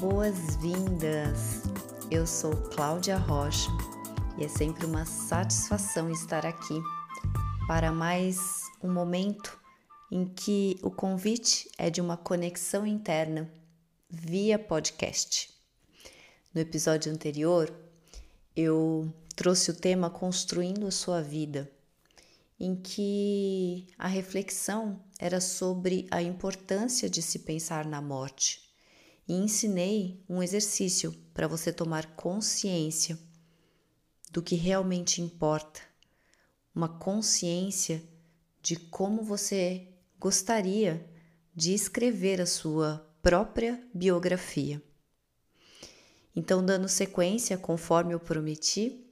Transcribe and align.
boas-vindas! 0.00 1.62
Eu 2.08 2.24
sou 2.24 2.54
Cláudia 2.70 3.16
Rocha 3.16 3.68
e 4.38 4.44
é 4.44 4.48
sempre 4.48 4.86
uma 4.86 5.04
satisfação 5.04 6.08
estar 6.08 6.46
aqui 6.46 6.80
para 7.66 7.90
mais 7.90 8.62
um 8.80 8.92
momento 8.92 9.58
em 10.12 10.24
que 10.24 10.78
o 10.84 10.90
convite 10.90 11.68
é 11.76 11.90
de 11.90 12.00
uma 12.00 12.16
conexão 12.16 12.86
interna 12.86 13.52
via 14.08 14.56
podcast. 14.56 15.50
No 16.54 16.60
episódio 16.60 17.12
anterior, 17.12 17.72
eu 18.54 19.12
trouxe 19.34 19.72
o 19.72 19.76
tema 19.76 20.08
Construindo 20.08 20.86
a 20.86 20.92
Sua 20.92 21.20
Vida, 21.20 21.68
em 22.60 22.76
que 22.76 23.88
a 23.98 24.06
reflexão 24.06 25.00
era 25.18 25.40
sobre 25.40 26.06
a 26.08 26.22
importância 26.22 27.10
de 27.10 27.20
se 27.20 27.40
pensar 27.40 27.84
na 27.84 28.00
morte 28.00 28.67
e 29.28 29.34
ensinei 29.34 30.24
um 30.26 30.42
exercício 30.42 31.12
para 31.34 31.46
você 31.46 31.70
tomar 31.70 32.16
consciência 32.16 33.18
do 34.32 34.42
que 34.42 34.54
realmente 34.54 35.20
importa, 35.20 35.80
uma 36.74 36.88
consciência 36.88 38.02
de 38.62 38.76
como 38.76 39.22
você 39.22 39.86
gostaria 40.18 41.06
de 41.54 41.74
escrever 41.74 42.40
a 42.40 42.46
sua 42.46 43.06
própria 43.22 43.82
biografia. 43.92 44.82
Então, 46.34 46.64
dando 46.64 46.88
sequência 46.88 47.58
conforme 47.58 48.14
eu 48.14 48.20
prometi, 48.20 49.04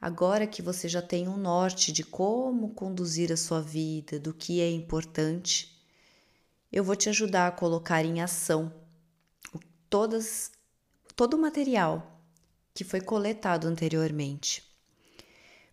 agora 0.00 0.46
que 0.46 0.60
você 0.60 0.88
já 0.88 1.00
tem 1.00 1.28
um 1.28 1.36
norte 1.36 1.92
de 1.92 2.02
como 2.02 2.74
conduzir 2.74 3.32
a 3.32 3.36
sua 3.36 3.60
vida, 3.60 4.18
do 4.18 4.34
que 4.34 4.60
é 4.60 4.70
importante, 4.70 5.80
eu 6.72 6.82
vou 6.82 6.96
te 6.96 7.08
ajudar 7.08 7.46
a 7.46 7.52
colocar 7.52 8.04
em 8.04 8.20
ação 8.20 8.85
todas, 9.88 10.52
todo 11.14 11.34
o 11.34 11.40
material 11.40 12.20
que 12.74 12.84
foi 12.84 13.00
coletado 13.00 13.66
anteriormente. 13.66 14.62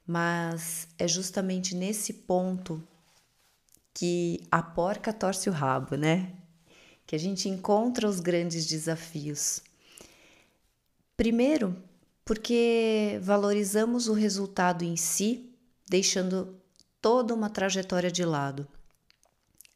Mas 0.05 0.87
é 0.97 1.07
justamente 1.07 1.75
nesse 1.75 2.13
ponto 2.13 2.85
que 3.93 4.45
a 4.49 4.61
porca 4.61 5.13
torce 5.13 5.49
o 5.49 5.53
rabo, 5.53 5.95
né? 5.95 6.33
Que 7.05 7.15
a 7.15 7.19
gente 7.19 7.47
encontra 7.47 8.07
os 8.07 8.19
grandes 8.19 8.65
desafios. 8.65 9.61
Primeiro, 11.15 11.81
porque 12.25 13.19
valorizamos 13.21 14.07
o 14.07 14.13
resultado 14.13 14.83
em 14.83 14.95
si, 14.95 15.53
deixando 15.87 16.59
toda 17.01 17.33
uma 17.33 17.49
trajetória 17.49 18.11
de 18.11 18.25
lado. 18.25 18.67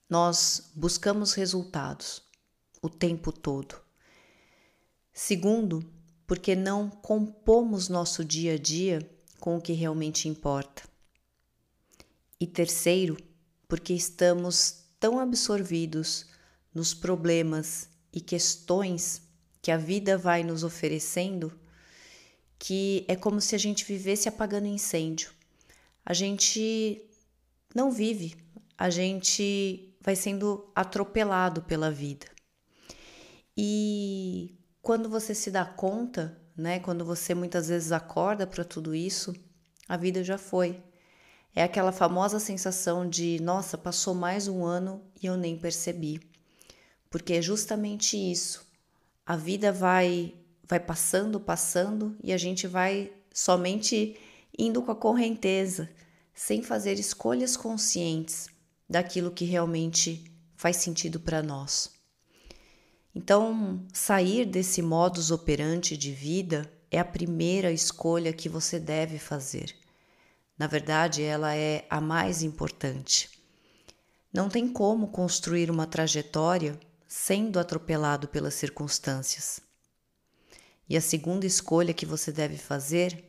Nós 0.10 0.72
buscamos 0.74 1.34
resultados 1.34 2.22
o 2.82 2.90
tempo 2.90 3.32
todo. 3.32 3.87
Segundo, 5.20 5.84
porque 6.28 6.56
não 6.56 6.92
compomos 6.92 7.90
nosso 7.90 8.24
dia 8.24 8.54
a 8.54 8.58
dia 8.58 9.00
com 9.40 9.58
o 9.58 9.62
que 9.62 9.74
realmente 9.74 10.30
importa. 10.30 10.84
E 12.40 12.46
terceiro, 12.46 13.18
porque 13.68 13.96
estamos 13.96 14.84
tão 15.00 15.20
absorvidos 15.20 16.28
nos 16.72 16.94
problemas 16.94 17.90
e 18.14 18.22
questões 18.22 19.24
que 19.60 19.72
a 19.72 19.78
vida 19.78 20.20
vai 20.20 20.44
nos 20.44 20.64
oferecendo 20.64 21.52
que 22.60 23.04
é 23.08 23.16
como 23.16 23.42
se 23.42 23.56
a 23.56 23.58
gente 23.58 23.86
vivesse 23.86 24.30
apagando 24.30 24.68
incêndio. 24.68 25.32
A 26.06 26.14
gente 26.14 27.02
não 27.74 27.90
vive, 27.92 28.36
a 28.78 28.92
gente 28.92 29.96
vai 30.00 30.16
sendo 30.16 30.70
atropelado 30.76 31.64
pela 31.64 31.90
vida. 31.90 32.28
E 33.58 34.57
quando 34.88 35.10
você 35.10 35.36
se 35.36 35.52
dá 35.52 35.66
conta, 35.66 36.40
né, 36.56 36.80
quando 36.80 37.04
você 37.04 37.36
muitas 37.36 37.68
vezes 37.68 37.92
acorda 37.92 38.48
para 38.48 38.64
tudo 38.64 38.96
isso, 38.96 39.36
a 39.86 39.98
vida 39.98 40.24
já 40.24 40.38
foi. 40.38 40.82
É 41.54 41.62
aquela 41.62 41.92
famosa 41.92 42.40
sensação 42.40 43.06
de, 43.06 43.38
nossa, 43.42 43.78
passou 43.78 44.16
mais 44.16 44.48
um 44.48 44.64
ano 44.64 45.02
e 45.22 45.26
eu 45.26 45.36
nem 45.36 45.58
percebi. 45.58 46.22
Porque 47.10 47.34
é 47.34 47.42
justamente 47.42 48.16
isso. 48.16 48.66
A 49.26 49.36
vida 49.36 49.74
vai 49.74 50.34
vai 50.64 50.80
passando, 50.80 51.38
passando 51.38 52.16
e 52.24 52.32
a 52.32 52.38
gente 52.38 52.66
vai 52.66 53.12
somente 53.34 54.18
indo 54.58 54.82
com 54.82 54.92
a 54.92 54.96
correnteza, 54.96 55.90
sem 56.34 56.64
fazer 56.64 56.98
escolhas 56.98 57.58
conscientes 57.58 58.48
daquilo 58.90 59.32
que 59.32 59.44
realmente 59.44 60.32
faz 60.56 60.78
sentido 60.78 61.20
para 61.20 61.44
nós. 61.44 61.97
Então, 63.18 63.84
sair 63.92 64.46
desse 64.46 64.80
modus 64.80 65.32
operandi 65.32 65.98
de 65.98 66.12
vida 66.12 66.72
é 66.92 67.00
a 67.00 67.04
primeira 67.04 67.72
escolha 67.72 68.32
que 68.32 68.48
você 68.48 68.80
deve 68.80 69.18
fazer. 69.18 69.76
Na 70.56 70.68
verdade, 70.68 71.24
ela 71.24 71.56
é 71.56 71.84
a 71.90 72.00
mais 72.00 72.44
importante. 72.44 73.28
Não 74.32 74.48
tem 74.48 74.72
como 74.72 75.08
construir 75.08 75.72
uma 75.72 75.88
trajetória 75.88 76.80
sendo 77.08 77.60
atropelado 77.60 78.28
pelas 78.28 78.54
circunstâncias. 78.54 79.62
E 80.88 80.96
a 80.96 81.02
segunda 81.02 81.48
escolha 81.48 81.96
que 81.96 82.06
você 82.06 82.32
deve 82.32 82.56
fazer 82.56 83.26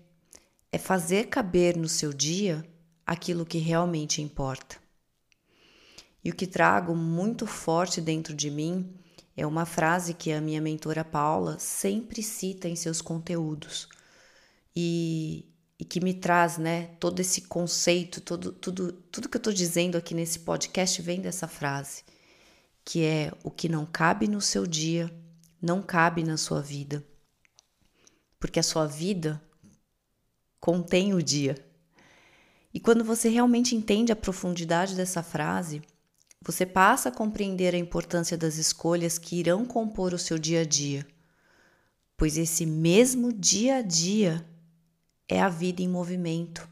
é 0.70 0.76
fazer 0.76 1.28
caber 1.28 1.78
no 1.78 1.88
seu 1.88 2.12
dia 2.12 2.62
aquilo 3.06 3.46
que 3.46 3.56
realmente 3.56 4.20
importa. 4.20 4.76
E 6.22 6.28
o 6.28 6.34
que 6.34 6.46
trago 6.46 6.94
muito 6.94 7.46
forte 7.46 8.02
dentro 8.02 8.34
de 8.34 8.50
mim 8.50 8.94
é 9.38 9.46
uma 9.46 9.64
frase 9.64 10.14
que 10.14 10.32
a 10.32 10.40
minha 10.40 10.60
mentora 10.60 11.04
Paula 11.04 11.60
sempre 11.60 12.24
cita 12.24 12.68
em 12.68 12.74
seus 12.74 13.00
conteúdos 13.00 13.88
e, 14.74 15.48
e 15.78 15.84
que 15.84 16.00
me 16.00 16.12
traz, 16.12 16.58
né, 16.58 16.86
todo 16.98 17.20
esse 17.20 17.42
conceito, 17.42 18.20
todo, 18.20 18.50
tudo, 18.50 18.92
tudo 18.92 19.28
que 19.28 19.36
eu 19.36 19.38
estou 19.38 19.52
dizendo 19.52 19.96
aqui 19.96 20.12
nesse 20.12 20.40
podcast 20.40 21.00
vem 21.00 21.20
dessa 21.20 21.46
frase, 21.46 22.02
que 22.84 23.04
é 23.04 23.30
o 23.44 23.50
que 23.50 23.68
não 23.68 23.86
cabe 23.86 24.26
no 24.26 24.40
seu 24.40 24.66
dia, 24.66 25.08
não 25.62 25.82
cabe 25.82 26.24
na 26.24 26.36
sua 26.36 26.60
vida, 26.60 27.06
porque 28.40 28.58
a 28.58 28.64
sua 28.64 28.86
vida 28.86 29.40
contém 30.58 31.14
o 31.14 31.22
dia. 31.22 31.54
E 32.74 32.80
quando 32.80 33.04
você 33.04 33.28
realmente 33.28 33.76
entende 33.76 34.10
a 34.10 34.16
profundidade 34.16 34.96
dessa 34.96 35.22
frase, 35.22 35.80
você 36.40 36.64
passa 36.64 37.08
a 37.08 37.12
compreender 37.12 37.74
a 37.74 37.78
importância 37.78 38.36
das 38.36 38.56
escolhas 38.56 39.18
que 39.18 39.36
irão 39.36 39.64
compor 39.64 40.14
o 40.14 40.18
seu 40.18 40.38
dia 40.38 40.60
a 40.60 40.64
dia, 40.64 41.06
pois 42.16 42.36
esse 42.36 42.64
mesmo 42.64 43.32
dia 43.32 43.76
a 43.76 43.82
dia 43.82 44.46
é 45.28 45.40
a 45.40 45.48
vida 45.48 45.82
em 45.82 45.88
movimento, 45.88 46.66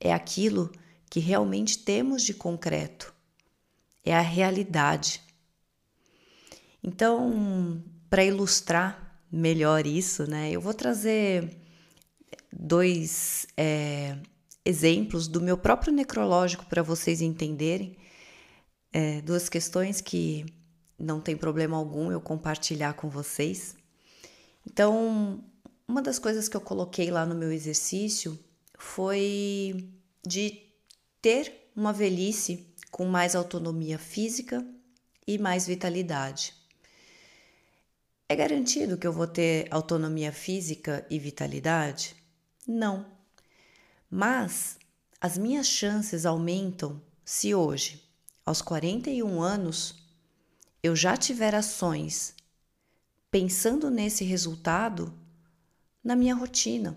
é 0.00 0.12
aquilo 0.12 0.72
que 1.10 1.20
realmente 1.20 1.78
temos 1.78 2.22
de 2.22 2.34
concreto, 2.34 3.14
é 4.04 4.14
a 4.14 4.20
realidade. 4.20 5.22
Então, 6.82 7.82
para 8.08 8.24
ilustrar 8.24 9.20
melhor 9.30 9.86
isso, 9.86 10.28
né, 10.28 10.50
eu 10.50 10.60
vou 10.60 10.72
trazer 10.72 11.56
dois 12.52 13.46
é, 13.56 14.16
exemplos 14.64 15.26
do 15.28 15.40
meu 15.40 15.58
próprio 15.58 15.92
necrológico 15.92 16.64
para 16.66 16.82
vocês 16.82 17.20
entenderem 17.20 17.96
é, 18.92 19.20
duas 19.20 19.48
questões 19.48 20.00
que 20.00 20.46
não 20.98 21.20
tem 21.20 21.36
problema 21.36 21.76
algum 21.76 22.10
eu 22.10 22.20
compartilhar 22.20 22.94
com 22.94 23.08
vocês. 23.08 23.76
Então, 24.66 25.44
uma 25.86 26.02
das 26.02 26.18
coisas 26.18 26.48
que 26.48 26.56
eu 26.56 26.60
coloquei 26.60 27.10
lá 27.10 27.24
no 27.26 27.34
meu 27.34 27.52
exercício 27.52 28.38
foi 28.78 29.88
de 30.26 30.62
ter 31.20 31.70
uma 31.74 31.92
velhice 31.92 32.66
com 32.90 33.04
mais 33.04 33.34
autonomia 33.34 33.98
física 33.98 34.66
e 35.26 35.38
mais 35.38 35.66
vitalidade. 35.66 36.54
É 38.28 38.34
garantido 38.34 38.96
que 38.96 39.06
eu 39.06 39.12
vou 39.12 39.26
ter 39.26 39.68
autonomia 39.70 40.32
física 40.32 41.06
e 41.08 41.18
vitalidade? 41.18 42.16
Não. 42.66 43.06
Mas 44.10 44.78
as 45.20 45.38
minhas 45.38 45.66
chances 45.66 46.26
aumentam 46.26 47.00
se 47.24 47.54
hoje 47.54 48.05
aos 48.46 48.62
41 48.62 49.42
anos, 49.42 49.96
eu 50.80 50.94
já 50.94 51.16
tiver 51.16 51.52
ações 51.52 52.32
pensando 53.28 53.90
nesse 53.90 54.22
resultado 54.24 55.12
na 56.02 56.14
minha 56.14 56.34
rotina. 56.34 56.96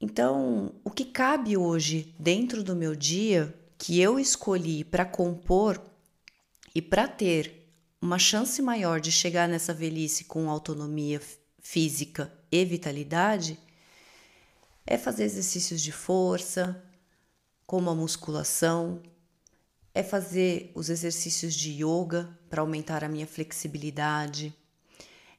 Então, 0.00 0.74
o 0.82 0.90
que 0.90 1.04
cabe 1.04 1.58
hoje 1.58 2.14
dentro 2.18 2.64
do 2.64 2.74
meu 2.74 2.96
dia 2.96 3.54
que 3.76 4.00
eu 4.00 4.18
escolhi 4.18 4.82
para 4.82 5.04
compor 5.04 5.80
e 6.74 6.80
para 6.80 7.06
ter 7.06 7.68
uma 8.00 8.18
chance 8.18 8.60
maior 8.62 8.98
de 8.98 9.12
chegar 9.12 9.46
nessa 9.46 9.74
velhice 9.74 10.24
com 10.24 10.48
autonomia 10.48 11.20
física 11.60 12.32
e 12.50 12.64
vitalidade 12.64 13.58
é 14.86 14.96
fazer 14.96 15.24
exercícios 15.24 15.82
de 15.82 15.92
força, 15.92 16.82
como 17.66 17.90
a 17.90 17.94
musculação, 17.94 19.00
é 19.94 20.02
fazer 20.02 20.72
os 20.74 20.88
exercícios 20.88 21.54
de 21.54 21.82
yoga 21.84 22.36
para 22.48 22.60
aumentar 22.62 23.04
a 23.04 23.08
minha 23.08 23.26
flexibilidade, 23.26 24.54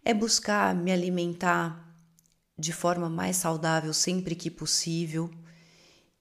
É 0.05 0.13
buscar 0.13 0.75
me 0.75 0.91
alimentar 0.91 1.95
de 2.57 2.73
forma 2.73 3.09
mais 3.09 3.37
saudável 3.37 3.93
sempre 3.93 4.35
que 4.35 4.49
possível. 4.51 5.29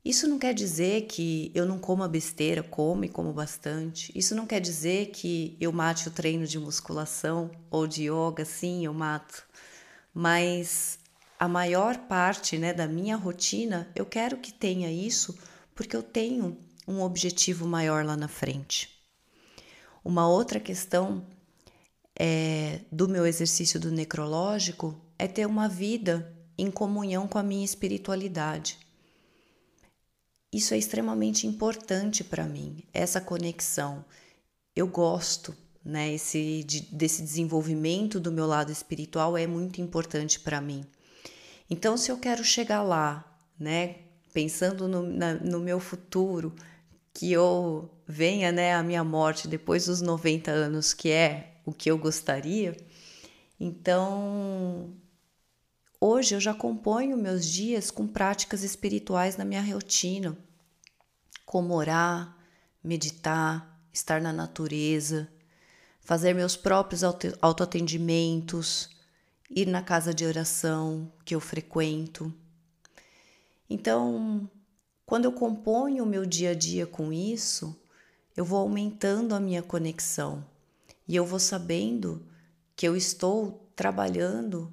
Isso 0.05 0.27
não 0.29 0.39
quer 0.39 0.53
dizer 0.55 1.03
que 1.07 1.51
eu 1.55 1.65
não 1.67 1.79
coma 1.79 2.09
besteira, 2.09 2.63
como 2.63 3.05
e 3.05 3.09
como 3.09 3.33
bastante. 3.33 4.13
Isso 4.17 4.35
não 4.35 4.47
quer 4.47 4.61
dizer 4.61 5.07
que 5.11 5.57
eu 5.61 5.73
mate 5.73 6.09
o 6.09 6.11
treino 6.11 6.47
de 6.47 6.59
musculação 6.59 7.51
ou 7.71 7.87
de 7.87 8.05
yoga, 8.11 8.45
sim, 8.45 8.85
eu 8.85 8.93
mato. 8.95 9.45
Mas 10.15 10.99
a 11.39 11.49
maior 11.49 11.99
parte 12.09 12.59
né, 12.59 12.73
da 12.75 12.87
minha 12.87 13.17
rotina, 13.17 13.91
eu 13.95 14.07
quero 14.07 14.39
que 14.39 14.53
tenha 14.53 14.91
isso 14.91 15.37
porque 15.75 15.97
eu 15.97 16.03
tenho 16.03 16.59
um 16.87 17.01
objetivo 17.03 17.67
maior 17.67 18.05
lá 18.05 18.17
na 18.17 18.29
frente. 18.29 18.91
Uma 20.05 20.29
outra 20.29 20.59
questão 20.59 21.25
é, 22.19 22.81
do 22.91 23.09
meu 23.09 23.27
exercício 23.27 23.79
do 23.79 23.91
necrológico 23.91 25.01
é 25.19 25.27
ter 25.27 25.47
uma 25.47 25.69
vida 25.69 26.33
em 26.59 26.71
comunhão 26.71 27.27
com 27.27 27.39
a 27.39 27.43
minha 27.43 27.65
espiritualidade. 27.65 28.79
Isso 30.53 30.75
é 30.75 30.79
extremamente 30.79 31.47
importante 31.47 32.23
para 32.23 32.45
mim, 32.45 32.85
essa 32.93 33.21
conexão. 33.21 34.05
Eu 34.77 34.87
gosto, 34.87 35.57
né? 35.85 36.13
Esse 36.13 36.63
de, 36.65 36.83
desse 36.83 37.23
desenvolvimento 37.23 38.21
do 38.21 38.31
meu 38.31 38.47
lado 38.47 38.71
espiritual 38.71 39.37
é 39.37 39.47
muito 39.47 39.81
importante 39.81 40.39
para 40.39 40.61
mim. 40.61 40.85
Então, 41.71 41.97
se 41.97 42.13
eu 42.13 42.19
quero 42.19 42.45
chegar 42.45 42.83
lá, 42.83 43.25
né? 43.59 43.97
Pensando 44.33 44.87
no, 44.87 45.03
na, 45.03 45.35
no 45.35 45.59
meu 45.59 45.81
futuro, 45.81 46.55
que 47.15 47.33
eu 47.33 47.91
venha, 48.07 48.51
né, 48.53 48.75
a 48.75 48.83
minha 48.83 49.05
morte 49.05 49.49
depois 49.49 49.87
dos 49.87 50.01
90 50.01 50.51
anos, 50.51 50.95
que 50.95 51.11
é 51.11 51.61
o 51.65 51.73
que 51.73 51.91
eu 51.91 51.99
gostaria. 51.99 52.77
Então, 53.61 54.95
Hoje 56.05 56.35
eu 56.35 56.41
já 56.41 56.53
componho 56.53 57.17
meus 57.17 57.47
dias 57.47 57.89
com 57.89 58.09
práticas 58.09 58.65
espirituais 58.65 59.37
na 59.37 59.45
minha 59.45 59.63
rotina, 59.63 60.37
como 61.47 61.75
orar, 61.75 62.37
meditar, 62.83 63.81
estar 63.93 64.21
na 64.21 64.33
natureza, 64.33 65.29
fazer 66.01 66.35
meus 66.35 66.57
próprios 66.57 67.05
autoatendimentos, 67.41 68.91
ir 69.49 69.69
na 69.69 69.81
casa 69.81 70.13
de 70.13 70.27
oração 70.27 71.13
que 71.25 71.37
eu 71.37 71.41
frequento. 71.41 72.35
Então, 73.71 74.51
quando 75.13 75.27
eu 75.27 75.33
componho 75.33 76.05
o 76.05 76.07
meu 76.07 76.25
dia 76.25 76.53
a 76.53 76.55
dia 76.55 76.87
com 76.87 77.13
isso, 77.13 77.79
eu 78.35 78.47
vou 78.47 78.59
aumentando 78.59 79.35
a 79.35 79.41
minha 79.41 79.63
conexão 79.63 80.43
e 81.07 81.15
eu 81.15 81.27
vou 81.27 81.39
sabendo 81.39 82.27
que 82.75 82.89
eu 82.89 82.97
estou 82.97 83.71
trabalhando 83.77 84.73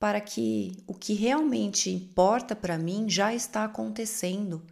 para 0.00 0.20
que 0.20 0.82
o 0.84 0.92
que 0.92 1.14
realmente 1.14 1.90
importa 1.90 2.56
para 2.56 2.76
mim 2.76 3.08
já 3.08 3.32
está 3.32 3.62
acontecendo. 3.62 4.64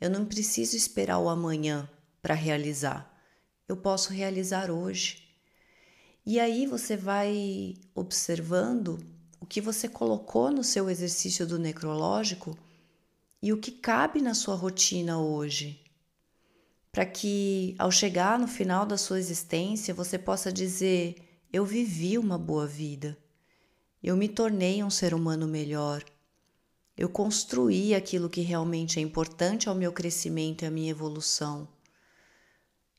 Eu 0.00 0.08
não 0.08 0.24
preciso 0.24 0.76
esperar 0.76 1.18
o 1.18 1.28
amanhã 1.28 1.90
para 2.22 2.34
realizar. 2.34 3.12
Eu 3.66 3.76
posso 3.76 4.12
realizar 4.12 4.70
hoje. 4.70 5.28
E 6.24 6.38
aí 6.38 6.64
você 6.64 6.96
vai 6.96 7.74
observando 7.92 9.04
o 9.40 9.46
que 9.46 9.60
você 9.60 9.88
colocou 9.88 10.48
no 10.48 10.62
seu 10.62 10.88
exercício 10.88 11.44
do 11.44 11.58
necrológico 11.58 12.56
e 13.42 13.52
o 13.52 13.58
que 13.58 13.72
cabe 13.72 14.22
na 14.22 14.34
sua 14.34 14.54
rotina 14.54 15.18
hoje. 15.18 15.82
Para 16.92 17.04
que 17.04 17.74
ao 17.78 17.90
chegar 17.90 18.38
no 18.38 18.46
final 18.46 18.86
da 18.86 18.96
sua 18.96 19.18
existência 19.18 19.92
você 19.92 20.18
possa 20.18 20.52
dizer: 20.52 21.16
Eu 21.52 21.64
vivi 21.64 22.16
uma 22.16 22.38
boa 22.38 22.66
vida. 22.66 23.18
Eu 24.02 24.16
me 24.16 24.28
tornei 24.28 24.82
um 24.82 24.90
ser 24.90 25.12
humano 25.12 25.48
melhor. 25.48 26.04
Eu 26.96 27.08
construí 27.08 27.94
aquilo 27.94 28.28
que 28.28 28.42
realmente 28.42 28.98
é 28.98 29.02
importante 29.02 29.68
ao 29.68 29.74
meu 29.74 29.92
crescimento 29.92 30.62
e 30.62 30.66
à 30.66 30.70
minha 30.70 30.90
evolução. 30.90 31.66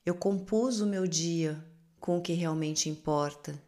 Eu 0.06 0.16
compus 0.16 0.82
o 0.82 0.88
meu 0.88 1.08
dia 1.08 1.64
com 2.00 2.18
o 2.18 2.22
que 2.22 2.34
realmente 2.34 2.90
importa. 2.90 3.62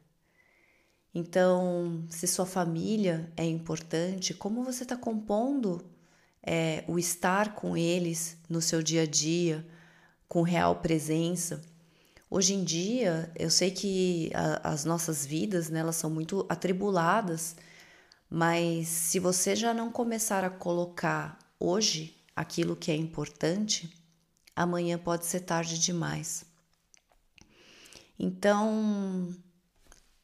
Então, 1.13 2.05
se 2.09 2.27
sua 2.27 2.45
família 2.45 3.31
é 3.37 3.45
importante, 3.45 4.33
como 4.33 4.63
você 4.63 4.83
está 4.83 4.97
compondo 4.97 5.94
é, 6.45 6.83
o 6.87 6.99
estar 6.99 7.55
com 7.55 7.75
eles 7.75 8.37
no 8.47 8.61
seu 8.61 8.83
dia 8.83 9.01
a 9.01 9.05
dia, 9.05 9.65
com 10.27 10.41
real 10.41 10.75
presença? 10.77 11.61
Hoje 12.29 12.53
em 12.53 12.63
dia, 12.63 13.31
eu 13.35 13.49
sei 13.49 13.71
que 13.71 14.31
a, 14.33 14.71
as 14.71 14.85
nossas 14.85 15.25
vidas, 15.25 15.69
né, 15.69 15.79
elas 15.79 15.95
são 15.95 16.09
muito 16.09 16.45
atribuladas, 16.49 17.55
mas 18.29 18.87
se 18.87 19.19
você 19.19 19.55
já 19.55 19.73
não 19.73 19.91
começar 19.91 20.43
a 20.43 20.49
colocar 20.49 21.39
hoje 21.59 22.15
aquilo 22.35 22.75
que 22.75 22.91
é 22.91 22.95
importante, 22.95 23.89
amanhã 24.55 24.97
pode 24.97 25.25
ser 25.25 25.41
tarde 25.41 25.79
demais. 25.79 26.45
Então, 28.17 29.35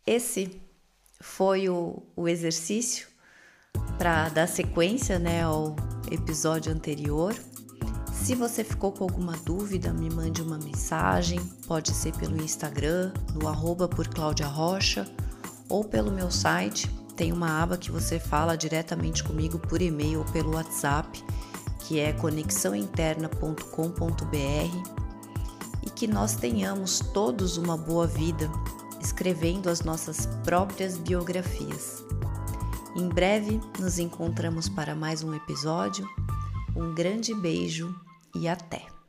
esse 0.05 0.61
foi 1.19 1.69
o, 1.69 2.03
o 2.15 2.27
exercício 2.27 3.10
para 4.01 4.29
dar 4.29 4.47
sequência 4.47 5.19
né, 5.19 5.43
ao 5.43 5.75
episódio 6.09 6.73
anterior. 6.73 7.35
Se 8.11 8.33
você 8.33 8.63
ficou 8.63 8.91
com 8.91 9.03
alguma 9.03 9.33
dúvida, 9.45 9.93
me 9.93 10.09
mande 10.09 10.41
uma 10.41 10.57
mensagem, 10.57 11.39
pode 11.67 11.91
ser 11.91 12.11
pelo 12.17 12.41
Instagram, 12.41 13.13
no 13.35 13.47
arroba 13.47 13.87
por 13.87 14.07
Cláudia 14.07 14.47
Rocha, 14.47 15.07
ou 15.69 15.83
pelo 15.83 16.09
meu 16.09 16.31
site, 16.31 16.89
tem 17.15 17.31
uma 17.31 17.61
aba 17.61 17.77
que 17.77 17.91
você 17.91 18.19
fala 18.19 18.57
diretamente 18.57 19.23
comigo 19.23 19.59
por 19.59 19.79
e-mail 19.79 20.21
ou 20.21 20.25
pelo 20.25 20.55
WhatsApp, 20.55 21.23
que 21.81 21.99
é 21.99 22.11
conexãointerna.com.br 22.11 24.89
e 25.85 25.89
que 25.91 26.07
nós 26.07 26.35
tenhamos 26.35 27.01
todos 27.13 27.55
uma 27.55 27.77
boa 27.77 28.07
vida 28.07 28.49
escrevendo 28.99 29.69
as 29.69 29.81
nossas 29.81 30.25
próprias 30.43 30.97
biografias. 30.97 32.03
Em 32.95 33.07
breve 33.07 33.59
nos 33.79 33.99
encontramos 33.99 34.67
para 34.67 34.93
mais 34.93 35.23
um 35.23 35.33
episódio. 35.33 36.05
Um 36.75 36.93
grande 36.93 37.33
beijo 37.33 37.95
e 38.35 38.47
até! 38.47 39.00